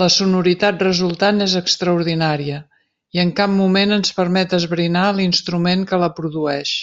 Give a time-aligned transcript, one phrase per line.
[0.00, 2.58] La sonoritat resultant és extraordinària,
[3.18, 6.76] i en cap moment ens permet esbrinar l'instrument que la produeix.